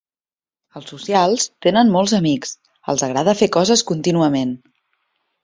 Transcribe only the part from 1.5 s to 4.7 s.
tenen molts amics, els agrada fer coses contínuament.